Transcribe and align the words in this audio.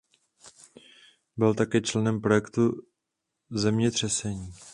Byl 1.37 1.53
také 1.53 1.81
členem 1.81 2.21
projektu 2.21 2.71
Zemětřesení. 3.49 4.53